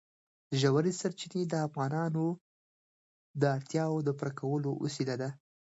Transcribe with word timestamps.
ژورې 0.59 0.91
سرچینې 0.99 1.41
د 1.47 1.53
افغانانو 1.67 2.25
د 3.41 3.43
اړتیاوو 3.55 4.05
د 4.07 4.09
پوره 4.17 4.31
کولو 4.39 4.71
وسیله 4.83 5.15
ده. 5.21 5.29